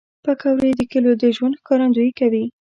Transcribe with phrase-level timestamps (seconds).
[0.23, 2.45] پکورې د کلیو د ژوند ښکارندویي کوي